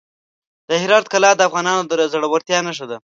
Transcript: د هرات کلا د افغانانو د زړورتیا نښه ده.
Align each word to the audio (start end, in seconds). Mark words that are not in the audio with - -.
د 0.69 0.71
هرات 0.81 1.05
کلا 1.13 1.31
د 1.35 1.41
افغانانو 1.49 1.83
د 1.89 1.93
زړورتیا 2.13 2.59
نښه 2.67 2.85
ده. 2.91 2.97